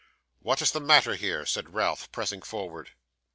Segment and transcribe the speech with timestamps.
[0.39, 2.93] 'What is the matter here?' said Ralph, pressing forward.